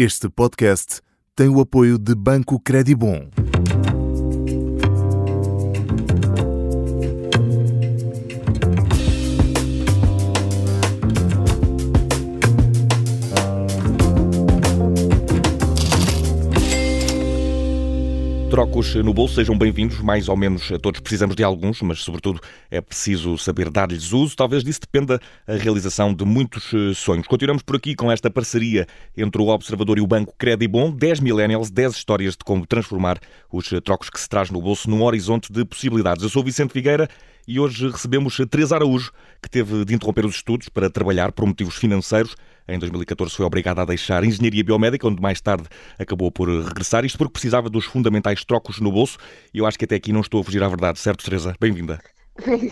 [0.00, 1.00] Este podcast
[1.34, 3.47] tem o apoio de Banco Credibon.
[18.58, 20.00] Trocos no bolso, sejam bem-vindos.
[20.00, 24.34] Mais ou menos todos precisamos de alguns, mas sobretudo é preciso saber dar-lhes uso.
[24.34, 27.28] Talvez disso dependa a realização de muitos eh, sonhos.
[27.28, 28.84] Continuamos por aqui com esta parceria
[29.16, 30.90] entre o Observador e o Banco Credibon.
[30.90, 33.20] 10 millennials, 10 histórias de como transformar
[33.52, 36.24] os eh, trocos que se traz no bolso num horizonte de possibilidades.
[36.24, 37.08] Eu sou Vicente Figueira
[37.46, 41.76] e hoje recebemos Teresa Araújo, que teve de interromper os estudos para trabalhar por motivos
[41.76, 42.34] financeiros.
[42.68, 45.64] Em 2014 foi obrigada a deixar a Engenharia Biomédica, onde mais tarde
[45.98, 49.16] acabou por regressar, isto porque precisava dos fundamentais trocos no bolso.
[49.54, 51.54] E eu acho que até aqui não estou a fugir à verdade, certo, Teresa?
[51.58, 51.98] Bem-vinda.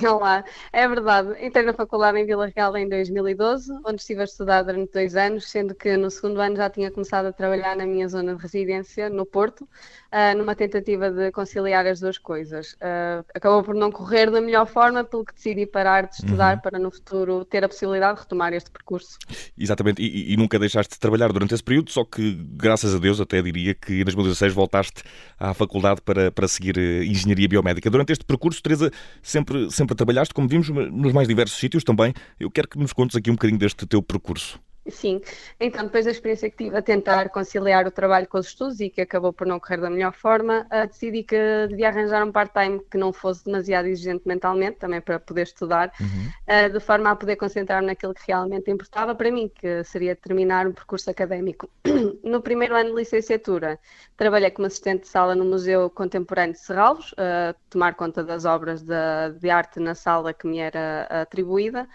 [0.08, 1.44] Olá, é verdade.
[1.44, 5.48] Entrei na faculdade em Vila Real em 2012, onde estive a estudar durante dois anos,
[5.50, 9.10] sendo que no segundo ano já tinha começado a trabalhar na minha zona de residência,
[9.10, 12.74] no Porto, uh, numa tentativa de conciliar as duas coisas.
[12.74, 16.62] Uh, acabou por não correr da melhor forma, pelo que decidi parar de estudar uhum.
[16.62, 19.18] para no futuro ter a possibilidade de retomar este percurso.
[19.58, 23.20] Exatamente, e, e, nunca deixaste de trabalhar durante esse período, só que, graças a Deus,
[23.20, 25.02] até diria que em 2016 voltaste
[25.38, 27.90] à faculdade para, para seguir eh, Engenharia Biomédica.
[27.90, 28.90] Durante este percurso, Teresa,
[29.22, 32.12] sempre sempre, trabalhaste, como vimos, nos mais diversos sítios também.
[32.38, 34.60] Eu quero que nos contes aqui um bocadinho deste teu percurso.
[34.88, 35.20] Sim,
[35.58, 38.88] então depois da experiência que tive a tentar conciliar o trabalho com os estudos e
[38.88, 41.36] que acabou por não correr da melhor forma, uh, decidi que
[41.68, 46.66] devia arranjar um part-time que não fosse demasiado exigente mentalmente, também para poder estudar, uhum.
[46.66, 50.66] uh, de forma a poder concentrar-me naquilo que realmente importava para mim, que seria terminar
[50.66, 51.68] um percurso académico.
[52.22, 53.78] no primeiro ano de licenciatura,
[54.16, 58.82] trabalhei como assistente de sala no Museu Contemporâneo de Serralvos, uh, tomar conta das obras
[58.82, 58.94] de,
[59.40, 61.88] de arte na sala que me era atribuída.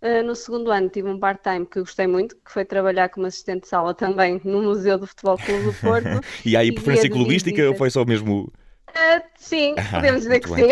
[0.00, 3.62] Uh, no segundo ano tive um part-time que gostei muito, que foi trabalhar como assistente
[3.62, 6.20] de sala também no Museu do Futebol Clube do Porto.
[6.46, 8.52] e aí preferência clubística ou foi só mesmo...
[8.90, 10.68] Uh, sim, ah, podemos dizer que sim.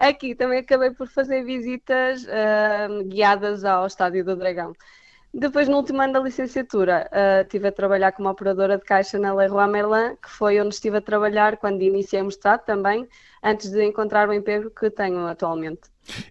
[0.00, 4.72] Aqui também acabei por fazer visitas uh, guiadas ao Estádio do Dragão.
[5.32, 9.32] Depois, no último ano da licenciatura, uh, estive a trabalhar como operadora de caixa na
[9.32, 13.06] Leroy Merlin, que foi onde estive a trabalhar quando iniciei o mestrado também,
[13.42, 15.82] antes de encontrar o emprego que tenho atualmente.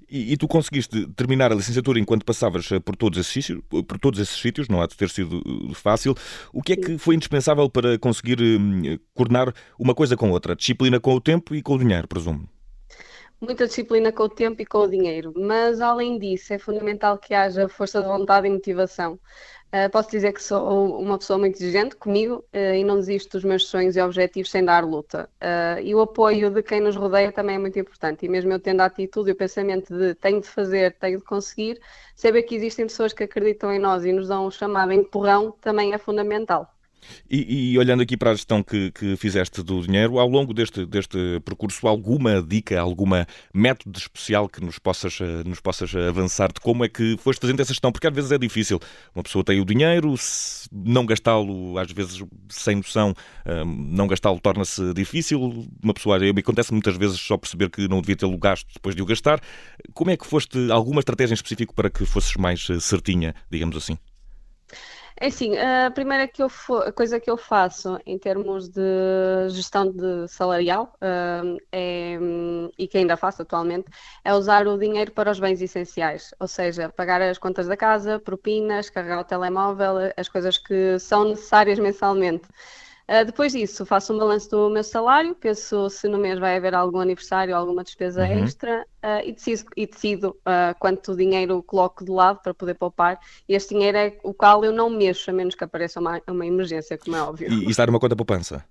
[0.10, 4.00] E, e, tu conseguiste terminar a licenciatura enquanto passavas eh, por todos esses sítios, por
[4.00, 6.16] todos esses sítios não há de ter sido eh, fácil.
[6.52, 10.56] O que é que foi indispensável para conseguir hum, coordenar uma coisa com outra?
[10.56, 12.48] Disciplina com o tempo e com o dinheiro, presumo
[13.42, 17.34] muita disciplina com o tempo e com o dinheiro, mas além disso é fundamental que
[17.34, 19.20] haja força de vontade e motivação.
[19.72, 23.44] Uh, posso dizer que sou uma pessoa muito exigente comigo uh, e não desisto dos
[23.44, 25.30] meus sonhos e objetivos sem dar luta.
[25.40, 28.26] Uh, e o apoio de quem nos rodeia também é muito importante.
[28.26, 31.24] E mesmo eu tendo a atitude e o pensamento de tenho de fazer, tenho de
[31.24, 31.80] conseguir,
[32.16, 35.94] saber que existem pessoas que acreditam em nós e nos dão um chamado empurrão também
[35.94, 36.68] é fundamental.
[37.30, 40.86] E, e, olhando aqui para a gestão que, que, fizeste do dinheiro, ao longo deste,
[40.86, 46.60] deste percurso, alguma dica, alguma método especial que nos possas, eh, nos possas avançar de
[46.60, 47.92] como é que foste fazendo essa gestão?
[47.92, 48.80] Porque às vezes é difícil.
[49.14, 50.14] Uma pessoa tem o dinheiro,
[50.72, 53.14] não gastá-lo, às vezes sem noção,
[53.46, 55.68] eh, não gastá-lo torna-se difícil.
[55.84, 59.02] Uma pessoa, acontece muitas vezes só perceber que não devia ter o gasto depois de
[59.02, 59.40] o gastar.
[59.94, 63.76] Como é que foste, alguma estratégia em específico para que fosses mais eh, certinha, digamos
[63.78, 63.98] assim?
[65.22, 66.48] É assim, a primeira que eu
[66.88, 68.80] a coisa que eu faço em termos de
[69.50, 72.18] gestão de salarial uh, é,
[72.78, 73.90] e que ainda faço atualmente
[74.24, 78.18] é usar o dinheiro para os bens essenciais, ou seja, pagar as contas da casa,
[78.18, 82.48] propinas, carregar o telemóvel, as coisas que são necessárias mensalmente.
[83.10, 86.76] Uh, depois disso, faço um balanço do meu salário, penso se no mês vai haver
[86.76, 88.44] algum aniversário, alguma despesa uhum.
[88.44, 93.20] extra uh, e decido, e decido uh, quanto dinheiro coloco de lado para poder poupar.
[93.48, 96.46] E este dinheiro é o qual eu não mexo, a menos que apareça uma, uma
[96.46, 97.52] emergência, como é óbvio.
[97.52, 98.64] E, e está numa conta poupança?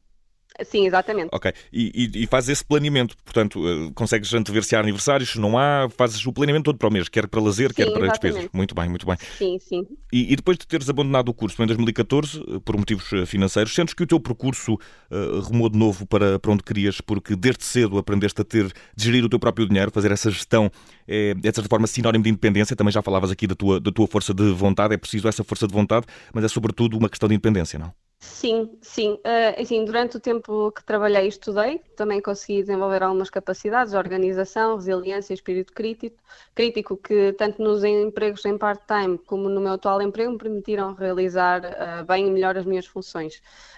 [0.64, 1.28] Sim, exatamente.
[1.32, 1.52] Ok.
[1.72, 5.56] E, e, e fazes esse planeamento, portanto, uh, consegues antever se há aniversários, se não
[5.56, 8.20] há, fazes o planeamento todo para o mês, quer para lazer, sim, quer para exatamente.
[8.20, 8.50] despesas.
[8.52, 9.16] Muito bem, muito bem.
[9.36, 9.86] Sim, sim.
[10.12, 13.74] E, e, depois de teres abandonado o curso em 2014, eh, por motivos eh, financeiros,
[13.74, 17.64] sentes que o teu percurso uh, remou de novo para, para onde querias, porque desde
[17.64, 18.66] cedo aprendeste a ter,
[18.96, 20.70] de gerir o teu próprio dinheiro, fazer essa gestão,
[21.06, 22.74] é, de certa forma, sinónimo de independência.
[22.74, 25.66] Também já falavas aqui da tua, da tua força de vontade, é preciso essa força
[25.66, 27.92] de vontade, mas é sobretudo uma questão de independência, não?
[28.20, 29.12] Sim, sim.
[29.24, 33.96] Uh, assim, durante o tempo que trabalhei e estudei, também consegui desenvolver algumas capacidades de
[33.98, 36.16] organização, resiliência espírito crítico,
[36.52, 41.62] crítico que tanto nos empregos em part-time como no meu atual emprego me permitiram realizar
[41.64, 43.36] uh, bem e melhor as minhas funções.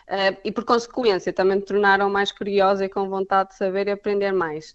[0.08, 3.90] Uh, e por consequência também me tornaram mais curiosa e com vontade de saber e
[3.90, 4.74] aprender mais.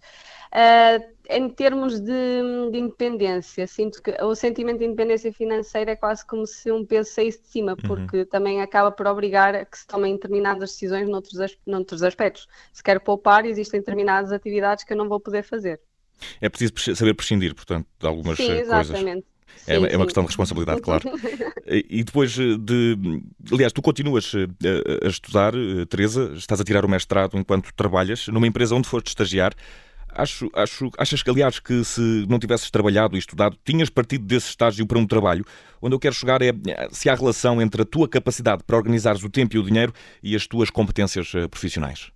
[0.53, 6.25] Uh, em termos de, de, independência, sinto que o sentimento de independência financeira é quase
[6.25, 7.77] como se um peso saísse de cima, uhum.
[7.87, 8.25] porque uhum.
[8.25, 12.47] também acaba por obrigar a que se tomem determinadas decisões noutros, noutros aspectos.
[12.71, 15.79] Se quero poupar, existem determinadas atividades que eu não vou poder fazer.
[16.39, 18.89] É preciso saber prescindir, portanto, de algumas sim, eh, coisas.
[18.89, 19.25] Exatamente.
[19.67, 21.09] É, sim, é uma questão de responsabilidade, claro.
[21.65, 22.97] e depois de.
[23.51, 25.53] Aliás, tu continuas a, a estudar,
[25.89, 29.53] Teresa, estás a tirar o mestrado enquanto trabalhas numa empresa onde foste estagiar.
[30.17, 34.47] Acho, acho, achas que, aliás, que se não tivesses trabalhado e estudado, tinhas partido desse
[34.47, 35.43] estágio para um trabalho?
[35.81, 36.53] Onde eu quero chegar é
[36.89, 40.35] se há relação entre a tua capacidade para organizares o tempo e o dinheiro e
[40.35, 42.14] as tuas competências eh, profissionais.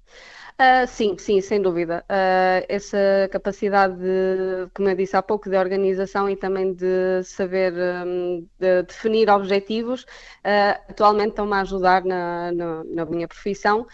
[0.60, 2.04] Uh, sim, sim, sem dúvida.
[2.10, 2.98] Uh, essa
[3.32, 7.74] capacidade, de, como eu disse há pouco, de organização e também de saber
[8.06, 13.88] um, de definir objetivos, uh, atualmente estão-me a ajudar na, na, na minha profissão.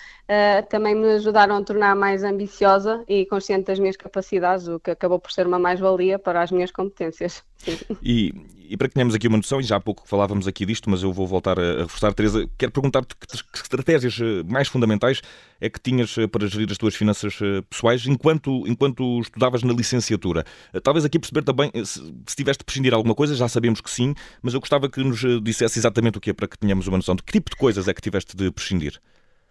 [0.70, 5.20] também me ajudaram a tornar mais ambiciosa e consciente das minhas capacidades, o que acabou
[5.20, 7.44] por ser uma mais-valia para as minhas competências.
[8.02, 8.34] E,
[8.70, 11.04] e, para que tenhamos aqui uma noção, e já há pouco falávamos aqui disto, mas
[11.04, 15.22] eu vou voltar a, reforçar, Teresa, quero perguntar-te que, que, estratégias eh, mais fundamentais
[15.60, 19.74] é que tinhas eh, para gerir as tuas finanças eh, pessoais enquanto, enquanto estudavas na
[19.74, 20.44] licenciatura.
[20.84, 24.14] Talvez aqui perceber também, se, se tiveste de prescindir alguma coisa, já sabemos que sim,
[24.42, 27.16] mas eu gostava que nos dissesse exatamente o que é para que tenhamos uma noção
[27.16, 29.00] de que tipo de coisas é que tiveste de prescindir.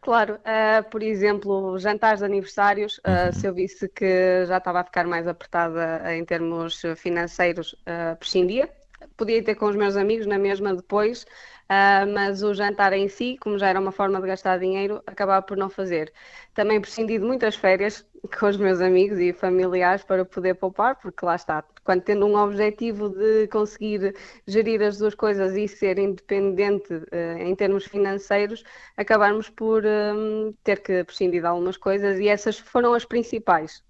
[0.05, 3.33] Claro, uh, por exemplo, jantares de aniversários, uh, uhum.
[3.33, 8.69] se eu visse que já estava a ficar mais apertada em termos financeiros, uh, prescindia.
[9.17, 11.27] Podia ter com os meus amigos na mesma depois,
[11.65, 15.41] Uh, mas o jantar em si, como já era uma forma de gastar dinheiro, acabava
[15.47, 16.13] por não fazer.
[16.53, 18.07] Também prescindi de muitas férias
[18.39, 22.37] com os meus amigos e familiares para poder poupar, porque lá está, quando tendo um
[22.37, 24.15] objetivo de conseguir
[24.47, 28.63] gerir as duas coisas e ser independente uh, em termos financeiros,
[28.97, 33.83] acabarmos por um, ter que prescindir de algumas coisas e essas foram as principais.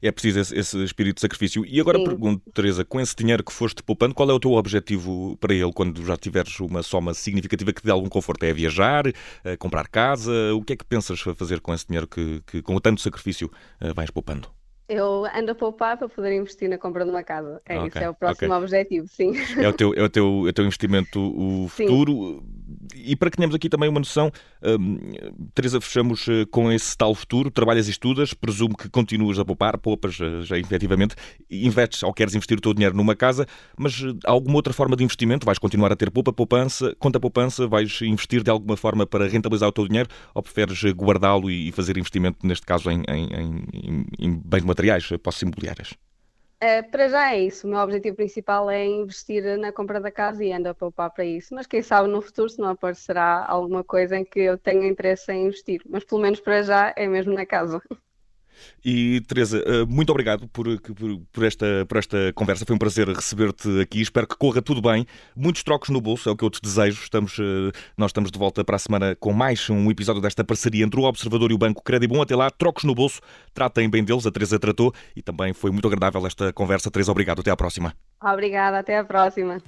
[0.00, 1.64] É preciso esse, esse espírito de sacrifício.
[1.66, 2.04] E agora Sim.
[2.04, 5.72] pergunto, Teresa, com esse dinheiro que foste poupando, qual é o teu objetivo para ele
[5.72, 8.44] quando já tiveres uma soma significativa que dê algum conforto?
[8.44, 9.04] É viajar,
[9.44, 10.32] é comprar casa?
[10.54, 13.50] O que é que pensas fazer com esse dinheiro que, que com tanto sacrifício
[13.80, 14.48] eh, vais poupando?
[14.88, 17.62] Eu ando a poupar para poder investir na compra de uma casa.
[17.64, 18.62] É okay, isso, é o próximo okay.
[18.62, 19.32] objetivo, sim.
[19.56, 22.42] É o teu, é o teu, é o teu investimento o futuro.
[22.44, 22.61] Sim
[23.04, 24.30] e para que tenhamos aqui também uma noção,
[24.62, 24.98] um,
[25.54, 29.78] Teresa, fechamos eh, com esse tal futuro, trabalhas e estudas, presumo que continuas a poupar,
[29.78, 31.14] poupas eh, já efetivamente,
[31.50, 33.46] investes ou queres investir o teu dinheiro numa casa,
[33.76, 35.44] mas eh, há alguma outra forma de investimento?
[35.44, 39.68] Vais continuar a ter poupa, poupança, conta poupança, vais investir de alguma forma para rentabilizar
[39.68, 44.42] o teu dinheiro ou preferes guardá-lo e fazer investimento, neste caso, em, em, em, em
[44.44, 45.94] bens materiais, posses imobiliárias?
[46.62, 47.66] Uh, para já é isso.
[47.66, 51.24] O meu objetivo principal é investir na compra da casa e ando a poupar para
[51.24, 51.52] isso.
[51.54, 55.32] Mas quem sabe no futuro se não aparecerá alguma coisa em que eu tenha interesse
[55.32, 55.82] em investir.
[55.88, 57.82] Mas pelo menos para já é mesmo na casa.
[58.84, 62.64] E Teresa, eh, muito obrigado por, por, por, esta, por esta conversa.
[62.66, 64.00] Foi um prazer receber-te aqui.
[64.00, 65.06] Espero que corra tudo bem.
[65.36, 67.02] Muitos trocos no bolso, é o que eu te desejo.
[67.02, 70.84] Estamos, eh, nós estamos de volta para a semana com mais um episódio desta parceria
[70.84, 72.22] entre o Observador e o Banco Crédito Bom.
[72.22, 73.20] Até lá, trocos no bolso.
[73.54, 74.26] Tratem bem deles.
[74.26, 76.90] A Teresa tratou e também foi muito agradável esta conversa.
[76.90, 77.40] Teresa, obrigado.
[77.40, 77.94] Até à próxima.
[78.22, 78.78] Obrigada.
[78.78, 79.60] Até à próxima.